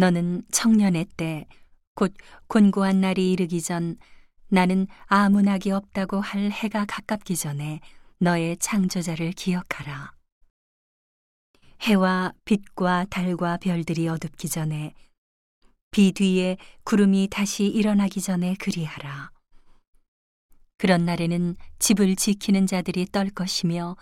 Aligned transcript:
너는 0.00 0.40
청년의 0.50 1.08
때, 1.18 1.46
곧 1.94 2.14
곤고한 2.46 3.02
날이 3.02 3.32
이르기 3.32 3.60
전 3.60 3.98
나는 4.48 4.86
아무 5.04 5.42
낙이 5.42 5.70
없다고 5.72 6.22
할 6.22 6.50
해가 6.50 6.86
가깝기 6.86 7.36
전에 7.36 7.80
너의 8.18 8.56
창조자를 8.56 9.32
기억하라. 9.32 10.12
해와 11.82 12.32
빛과 12.46 13.08
달과 13.10 13.58
별들이 13.58 14.08
어둡기 14.08 14.48
전에 14.48 14.94
비 15.90 16.12
뒤에 16.12 16.56
구름이 16.84 17.28
다시 17.30 17.66
일어나기 17.66 18.22
전에 18.22 18.54
그리하라. 18.58 19.30
그런 20.78 21.04
날에는 21.04 21.56
집을 21.78 22.16
지키는 22.16 22.66
자들이 22.66 23.04
떨 23.12 23.28
것이며 23.28 23.98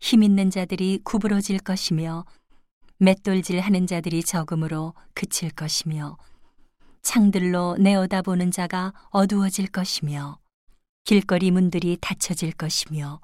힘 0.00 0.24
있는 0.24 0.50
자들이 0.50 1.02
구부러질 1.04 1.60
것이며 1.60 2.24
맷돌질 2.98 3.60
하는 3.60 3.86
자들이 3.86 4.22
적음으로 4.22 4.94
그칠 5.14 5.50
것이며 5.50 6.16
창들로 7.02 7.76
내어다보는 7.78 8.50
자가 8.50 8.94
어두워질 9.10 9.68
것이며 9.68 10.38
길거리 11.04 11.50
문들이 11.50 11.98
닫혀질 12.00 12.52
것이며 12.52 13.20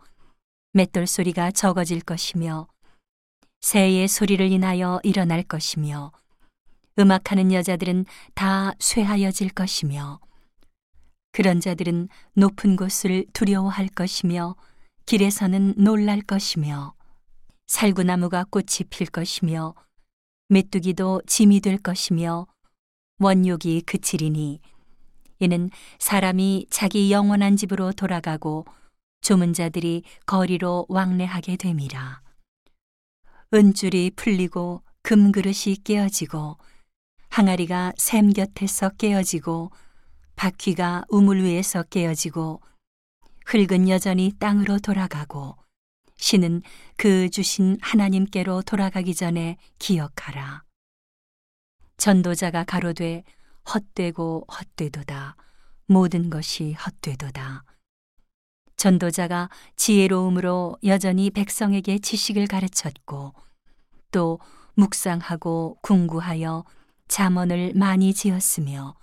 맷돌 0.75 1.07
소리가 1.07 1.51
적어질 1.51 2.01
것이며 2.01 2.69
새의 3.61 4.09
소리를 4.09 4.53
인하여 4.53 5.01
일어날 5.03 5.43
것이며 5.43 6.13
음악하는 6.99 7.52
여자들은 7.52 8.05
다 8.35 8.75
쇠하여질 8.79 9.51
것이며 9.51 10.21
그런 11.33 11.61
자들은 11.61 12.09
높은 12.35 12.77
곳을 12.77 13.25
두려워할 13.33 13.89
것이며 13.89 14.55
길에서는 15.07 15.75
놀랄 15.79 16.21
것이며 16.21 16.95
살구나무가 17.66 18.45
꽃이 18.45 18.89
필 18.91 19.07
것이며 19.07 19.75
메뚜기도 20.48 21.23
짐이 21.27 21.61
될 21.61 21.79
것이며 21.79 22.47
원욕이 23.19 23.83
그치리니 23.83 24.61
이는 25.38 25.71
사람이 25.99 26.66
자기 26.71 27.10
영원한 27.10 27.57
집으로 27.57 27.93
돌아가고 27.93 28.65
조문 29.23 29.52
자들이 29.52 30.02
거리로 30.27 30.87
왕래하게 30.88 31.57
됨이라. 31.57 32.21
은줄이 33.55 34.13
풀리고 34.16 34.83
금그릇이 35.02 35.77
깨어지고 35.85 36.59
항아리가 37.29 37.93
샘 37.96 38.33
곁에서 38.33 38.90
깨어지고 38.90 39.71
바퀴가 40.37 41.05
우물 41.09 41.43
위에서 41.43 41.83
깨어지고 41.83 42.60
흙은 43.46 43.88
여전히 43.88 44.33
땅으로 44.38 44.79
돌아가고 44.79 45.57
신은 46.23 46.62
그 46.96 47.28
주신 47.30 47.78
하나님께로 47.82 48.62
돌아가기 48.62 49.12
전에 49.12 49.56
기억하라. 49.80 50.62
전도자가 51.96 52.62
가로되 52.62 53.24
헛되고 53.68 54.46
헛되도다. 54.48 55.34
모든 55.87 56.30
것이 56.30 56.74
헛되도다. 56.74 57.65
전도자가 58.76 59.50
지혜로움으로 59.74 60.76
여전히 60.84 61.28
백성에게 61.30 61.98
지식을 61.98 62.46
가르쳤고 62.46 63.34
또 64.12 64.38
묵상하고 64.75 65.78
궁구하여 65.82 66.65
잠언을 67.09 67.72
많이 67.75 68.15
지었으며 68.15 68.94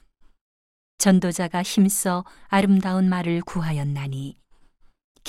전도자가 1.00 1.64
힘써 1.64 2.24
아름다운 2.48 3.10
말을 3.10 3.42
구하였나니 3.42 4.40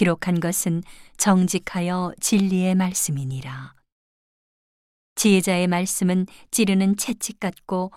기록한 0.00 0.40
것은 0.40 0.82
정직하여 1.18 2.14
진리의 2.20 2.74
말씀이니라. 2.74 3.74
지혜자의 5.14 5.66
말씀은 5.66 6.24
찌르는 6.50 6.96
채찍 6.96 7.38
같고 7.38 7.92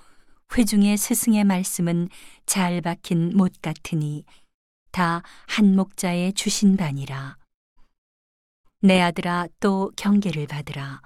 회중의 0.53 0.97
스승의 0.97 1.45
말씀은 1.45 2.09
잘 2.45 2.81
박힌 2.81 3.37
못 3.37 3.53
같으니 3.61 4.25
다 4.91 5.23
한 5.47 5.77
목자의 5.77 6.33
주신 6.33 6.75
바니라. 6.75 7.37
내 8.81 8.99
아들아 8.99 9.47
또 9.61 9.89
경계를 9.95 10.45
받으라. 10.47 11.01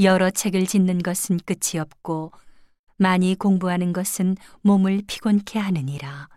여러 0.00 0.28
책을 0.28 0.66
짓는 0.66 0.98
것은 0.98 1.38
끝이 1.46 1.80
없고 1.80 2.32
많이 2.98 3.34
공부하는 3.34 3.94
것은 3.94 4.36
몸을 4.60 5.04
피곤케 5.06 5.58
하느니라. 5.58 6.28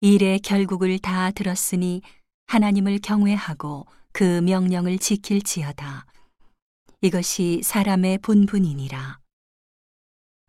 일의 0.00 0.38
결국을 0.38 1.00
다 1.00 1.32
들었으니 1.32 2.02
하나님을 2.48 2.98
경외하고 3.00 3.86
그 4.10 4.40
명령을 4.40 4.98
지킬지어다. 4.98 6.06
이것이 7.02 7.60
사람의 7.62 8.18
본분이니라. 8.18 9.18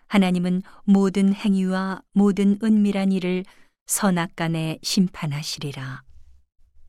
하나님은 0.07 0.61
모든 0.85 1.33
행위와 1.33 2.01
모든 2.13 2.57
은밀한 2.63 3.11
일을 3.11 3.43
선악간에 3.85 4.79
심판하시리라. 4.81 6.03